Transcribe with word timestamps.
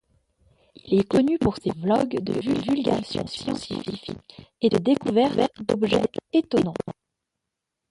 Il 0.87 0.95
est 0.97 1.03
connu 1.07 1.37
pour 1.37 1.57
ses 1.57 1.69
vlogs 1.73 2.19
de 2.21 2.33
vulgarisation 2.33 3.27
scientifiques 3.27 4.11
et 4.59 4.69
de 4.69 4.79
découvertes 4.79 5.61
d'objets 5.61 6.01
étonnants. 6.33 6.73